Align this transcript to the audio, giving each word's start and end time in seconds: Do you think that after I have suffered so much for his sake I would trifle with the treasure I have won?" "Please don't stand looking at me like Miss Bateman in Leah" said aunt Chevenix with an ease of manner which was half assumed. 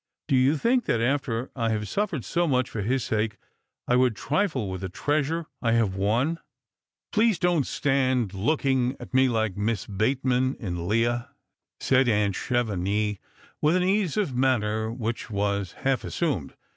Do 0.27 0.35
you 0.35 0.57
think 0.57 0.85
that 0.85 0.99
after 0.99 1.51
I 1.55 1.69
have 1.69 1.87
suffered 1.87 2.25
so 2.25 2.47
much 2.47 2.71
for 2.71 2.81
his 2.81 3.03
sake 3.03 3.37
I 3.87 3.95
would 3.95 4.15
trifle 4.15 4.67
with 4.67 4.81
the 4.81 4.89
treasure 4.89 5.45
I 5.61 5.73
have 5.73 5.93
won?" 5.95 6.39
"Please 7.13 7.37
don't 7.37 7.67
stand 7.67 8.33
looking 8.33 8.97
at 8.99 9.13
me 9.13 9.29
like 9.29 9.55
Miss 9.55 9.85
Bateman 9.85 10.55
in 10.59 10.87
Leah" 10.87 11.29
said 11.79 12.09
aunt 12.09 12.33
Chevenix 12.33 13.19
with 13.61 13.75
an 13.75 13.83
ease 13.83 14.17
of 14.17 14.33
manner 14.35 14.91
which 14.91 15.29
was 15.29 15.73
half 15.73 16.03
assumed. 16.03 16.55